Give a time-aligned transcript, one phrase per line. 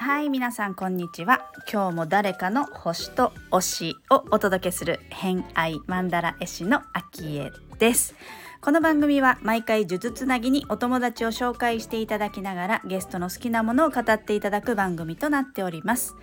[0.00, 1.50] はい皆さんこんにちは。
[1.72, 7.42] 今日も誰かの星と推しをお届けする偏愛マンダラ絵師のアキ
[7.78, 8.14] です。
[8.60, 16.16] この番組は毎回呪術つなぎにお友達を紹介していただきながらゲストの好きなものを語っていただく番組となっております。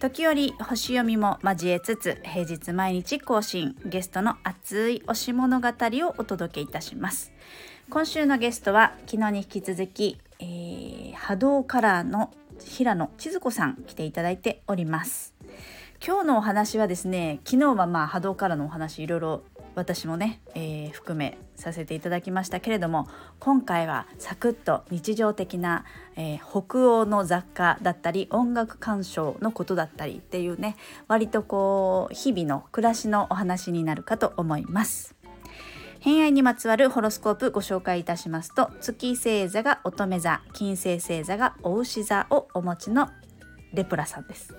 [0.00, 7.34] 時折星読みも交えつつ平日毎日更新ゲストの熱い推し物語をお届けいたします。
[7.90, 12.32] 今週のゲストは昨日に引き続き、えー、波動カラーの
[12.64, 15.34] 平野千鶴子さん来ていただいております。
[16.02, 19.42] 今日のお話はですね昨日はまあ波動からのお話いろいろ
[19.74, 25.84] 私もね、えー、含めさせていただきましたけれども今回はサクッと日常的な、
[26.16, 30.76] えー、北欧の雑貨だったり音楽鑑賞のことだったりっていうね
[31.08, 35.14] 割とこう日々の暮らしのお話になるかと思います。
[36.00, 43.10] 偏愛にまつわるホロスコープご紹介いたしますと月星座が乙女座金星星座が牡牛座をお持ちの
[43.74, 44.54] レプラさんです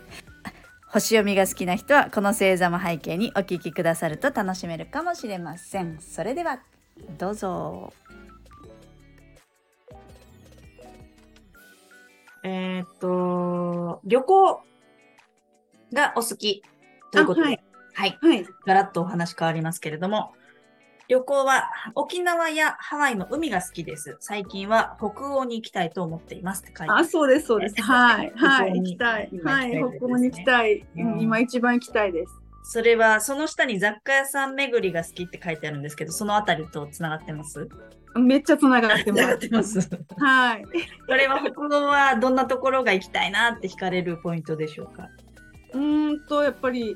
[0.93, 5.99] 星読みが好きな人はこの星座も背景にお聞きくださると楽しめるかもしれません。
[6.01, 6.59] それでは
[7.17, 7.93] どうぞ。
[12.43, 14.61] えー、っと旅行
[15.93, 16.61] がお好き
[17.11, 17.61] ということで、はい、
[17.93, 20.33] はい、はい、ガラッとお話変わりますけれども
[21.11, 24.15] 旅行は沖縄やハワイの海が好きです。
[24.21, 27.75] 最近は北欧に行きたいと思っていますって書いてあ、そうです、そうです。
[27.83, 29.29] はい、はい、行きたい。
[29.43, 30.85] はい、北欧に行きたい。
[30.95, 32.33] 今一番行きたいです。
[32.63, 37.67] それは、その下に雑貨屋さん巡りが好きって書いてあるんですけど、そのあたりとつながってます？
[38.15, 39.79] めっちゃつながってます。
[40.17, 40.65] はい。
[41.09, 45.09] それは北欧はどんなところが行きたいなって聞かれるポイントでしょうか？
[45.73, 46.95] うんと、やっぱり、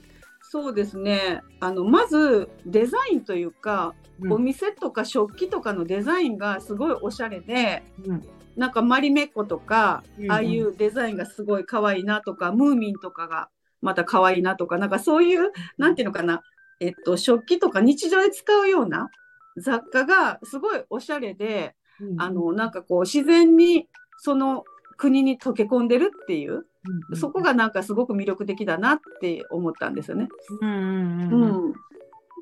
[0.55, 1.41] そうですね。
[1.59, 8.23] あのまずデザインというか、うん、お店とか食器とかのデザインがすごいおしゃれで、うん、
[8.55, 13.49] なんかマリメッコとか、うんうん、ああいうデザインがすごい可愛いなとかムーミンとかが
[13.81, 16.41] また可愛いなとかなんかそういうなんていうのかな、
[16.79, 19.09] えっと、食器とか日常で使うような
[19.57, 24.63] 雑貨がすごいおしゃれで、うんうん、あのなんかこう自然にその
[24.97, 26.65] 国に溶け込んでるっていう、
[27.09, 30.27] うん、そこがなんかすごく魅力的だなって思ったんですよね。
[30.61, 31.73] うん、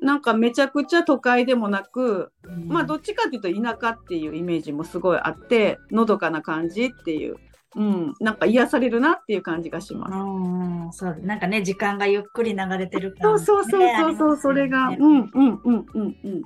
[0.02, 7.36] なんかめちゃくちゃ都会でもなく、うん、まあどっちかっていうと田舎っていうイメージもすごいあってのどかな感じっていう。
[7.76, 10.14] うん、なんか癒されるなっていう感じがします。
[10.14, 16.42] うん、そうなんかね時間がゆっくり流れてる感じ、ね、そうそうそうそう、それが、うんうんうんうんうん。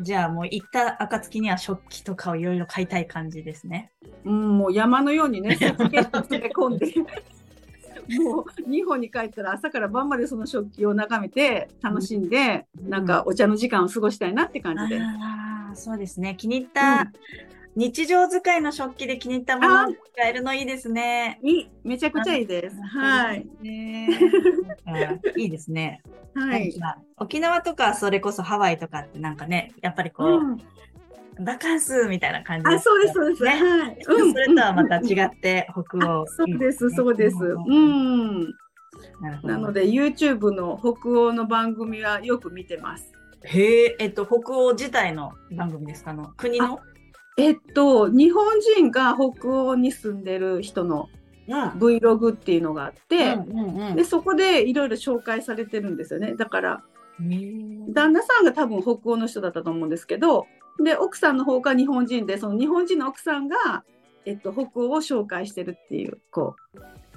[0.00, 3.90] じゃあもう行った暁には食器とかをいろいろ買いたい感じですね。
[4.24, 6.94] うん、もう山のようにね、詰め込んで。
[8.18, 15.00] もう日本に帰ったら朝から晩までその食器を眺めて楽しんで、うん、なんかお茶の時間を過ごしたいなって感じで。
[15.00, 16.34] ああ、そうですね。
[16.36, 17.12] 気に入った
[17.74, 21.38] 日常使いの食器で気に入ったものを使えるのいいですね。
[21.42, 22.76] いい、めちゃくちゃいいです。
[22.76, 23.46] はい。
[25.36, 26.02] いいですね。
[26.34, 26.74] はい。
[27.16, 30.58] 沖縄とかそれこそハワイとかってなんかね、やっぱりこう、うん
[31.40, 33.42] バカンスみたいな感じ、ね、あ、そうです、そうです。
[33.42, 33.96] はい。
[34.06, 37.36] うん、それとはまた違って北欧、そうです、そうです。
[37.38, 38.54] うん。
[39.42, 43.10] なので YouTube の北欧の番組はよく見てます。
[43.44, 46.12] へえ、えっと北欧自体の番組ですか？
[46.12, 46.78] の国の？
[47.38, 51.08] えっと、日本人が北欧に住んでる人の
[51.48, 53.38] Vlog っていうのがあって、
[53.94, 56.34] でそこでいろいろ紹介されてるんですよね。
[56.34, 56.82] だから、
[57.18, 60.46] 旦那さんが多分北欧の人だったと思うんですけど、
[60.82, 63.84] で、奥さんの方が日本人で、その日本人の奥さんが、
[64.24, 66.56] えっと、北欧を紹介してるっていう、こ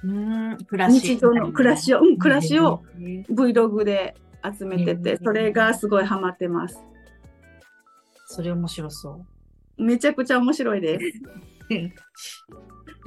[0.03, 0.57] う、うん。
[0.89, 2.83] 日常の暮らしを、うん、暮らしを
[3.29, 6.83] Vlog で集めてて、それがすごいハマってます。
[8.27, 9.34] それ面白そう。
[9.77, 11.11] めちゃくちゃ面白いです。
[11.11, 11.89] ち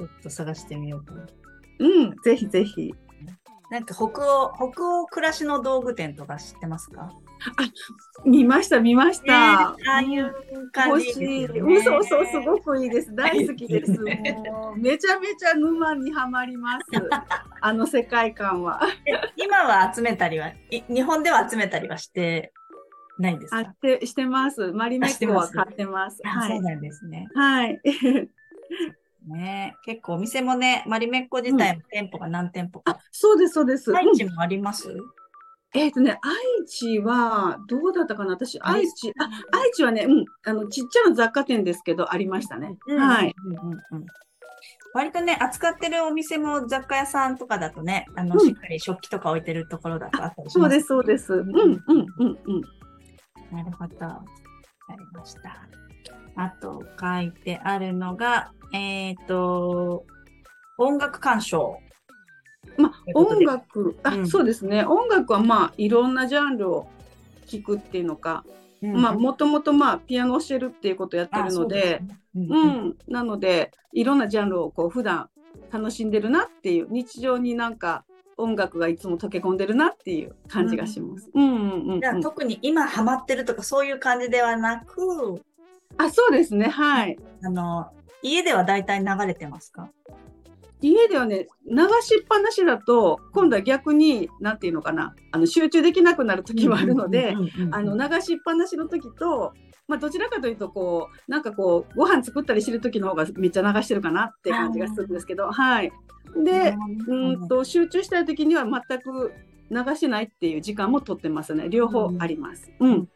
[0.01, 1.25] ょっと探してみようかな。
[1.79, 2.93] うん、ぜひぜひ。
[3.71, 7.11] なんか北欧、北欧暮らしの道具店とか知ってますか？
[7.55, 9.69] あ、見ました、見ました。
[9.69, 10.33] ああいう
[10.71, 11.83] 感じです、ね、欲しい。
[11.83, 13.13] そうそう、すごくいいです。
[13.13, 13.91] 大好きです。
[13.91, 16.85] もう、めちゃめちゃ沼にはまります。
[17.61, 18.81] あの世界観は。
[19.35, 22.51] 今は集めたりは、日本では集めたりはして
[23.19, 23.57] ないんですか？
[23.57, 24.71] あってしてます。
[24.71, 26.21] マリメッコは買ってます。
[26.23, 27.27] はい、そうなんですね。
[27.35, 27.79] はい。
[29.27, 32.91] ね、結構お店もね、マリメッコ自体も店舗が何店舗か。
[32.91, 33.95] うん、あ、そうです、そうです。
[33.95, 34.95] 愛知もあります、
[35.75, 38.31] えっ、ー、とね、愛知は、どうだったかな？
[38.31, 42.77] 私、愛知、あ、愛知はね、うん、あの、ちっちゃな雑貨店ですけど、ありましたね。
[42.87, 43.35] うん、はい。
[43.45, 44.05] うんうんうん
[44.95, 51.45] 割とね、扱ってるお店も雑貨屋さんとかだとね、あの、しっかり食器とか置いてるところだとあったりします、そうです、そうです。
[51.45, 52.61] うん、うん、うん、うん。
[53.51, 54.05] なるほど。
[54.05, 54.23] わ
[54.87, 55.67] かりました。
[56.35, 60.05] あと書いてあるのが、えっ、ー、と、
[60.77, 61.79] 音楽鑑賞。
[62.77, 64.85] まあ、音楽、あ、うん、そうですね。
[64.85, 66.87] 音楽はまあ、いろんなジャンルを
[67.47, 68.45] 聴くっていうのか、
[68.81, 72.01] うん、まあ、もともとまあ、ピアノを教えるっていうことをやってるので、
[72.35, 75.29] うでね、うん、うん、なので、いろんなジャンルをこう、普段
[75.71, 78.05] 楽しんでるなっていう、日常になんか、
[78.39, 81.29] 音楽がいつも溶け込んでるなっていう感じがします。
[81.33, 85.41] うん、うんうんうんじゃあ特に今ハマってるとかそういう感じではなく、
[85.97, 86.69] あ、そうですね。
[86.69, 87.17] はい。
[87.43, 87.91] あの
[88.21, 89.89] 家ではだいたい流れてますか？
[90.81, 97.35] 家ではね流しっぱなしだと今度は逆に何て言うのかなあの集中できなくなる時もあるので
[97.71, 99.51] あの流しっぱなしの時と、
[99.89, 105.91] まあ、どちらかというとこうなんかこうご飯作ったりしてる時の方がめっちゃ流してるかなって感じがするんですけどはい
[106.43, 106.75] で
[107.07, 109.33] うんと集中したい時には全く
[109.71, 111.69] 流してないっていう時間もとってますね。
[111.69, 112.71] 両方あります。
[112.79, 113.09] うん、うん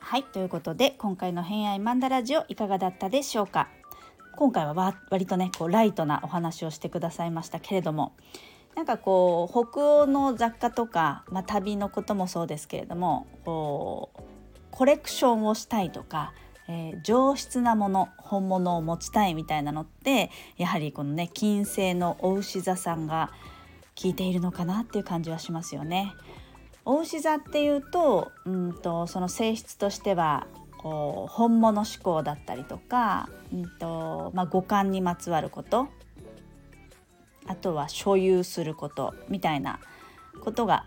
[0.00, 3.68] はいということで今回の「偏愛マンダラジオ」いかがだったでしょうか？
[4.36, 8.12] 今回は割とねこうライトなお話をしてくださいましたけれども
[8.76, 14.20] なんかこう北欧の雑貨とか、まあ、旅のこともそうですけれどもこう
[14.70, 16.34] コレクションをしたいとか、
[16.68, 23.30] えー、上質なもの本物を持ちたいみたいなのってやはりこのね金星のお牛座さんが
[24.00, 26.12] 効いているのかなっていう感じはしますよね。
[26.84, 30.46] お牛座っていうとうんとその性質としては
[30.78, 35.88] こう本物志向だったりとか、うんとまあ、五感にまつわること
[37.46, 39.80] あとは所有することみたいな
[40.40, 40.86] ことが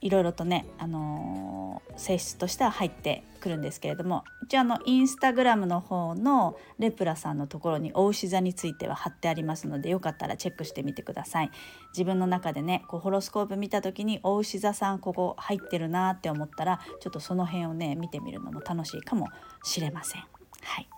[0.00, 11.50] いろいろとね、あのー、性質としては入ってくるんですけれども一応あのインスタグラムの方のレプラさんのところにお牛座については貼ってありますのでよかったらチェックしてみてください
[11.92, 19.26] 自分の中でねこうホロスコープ見た時にお牛座さんここ入ってるなって思ったらちょっとその辺をね見てみるのも楽しいかも
[19.64, 20.22] しれません。
[20.60, 20.88] はい、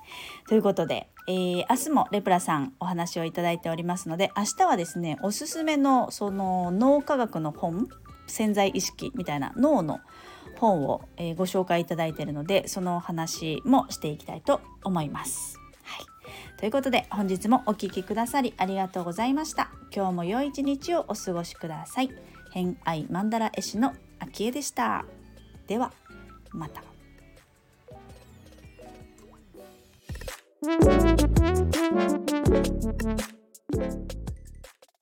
[0.49, 7.89] ということで、えー、明日もレプラさんお話をいただいておりますので明日はですねおすすめのその脳科学の本
[8.31, 10.01] 潜在意識みたいな脳の
[10.59, 15.59] 本を、え、ご紹介いただいているのでその話もしていきたいと思います。
[15.83, 19.71] はい、ということで本日もお聴きくださりありがとうございました。
[19.95, 22.11] 今日も良い一日をお過ごしください。
[22.53, 25.05] 偏愛マンダ絵師の秋江でした。
[25.67, 25.93] では
[26.53, 26.83] また。